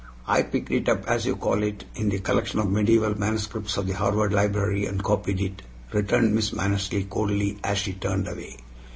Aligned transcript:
"I 0.25 0.41
'picked 0.41 0.71
it 0.71 0.89
up,' 0.89 1.07
as 1.07 1.27
you 1.27 1.35
call 1.35 1.61
it, 1.61 1.85
in 1.93 2.09
the 2.09 2.17
collection 2.17 2.59
of 2.59 2.71
medieval 2.71 3.15
manuscripts 3.15 3.77
of 3.77 3.85
the 3.85 3.93
Harvard 3.93 4.33
Library, 4.33 4.87
and 4.87 5.03
copied 5.03 5.39
it," 5.39 5.61
returned 5.93 6.33
Miss 6.33 6.51
Mannersley 6.53 7.07
coldly 7.07 7.59
as 7.63 7.77
she 7.77 7.93
turned 7.93 8.27
away. 8.27 8.57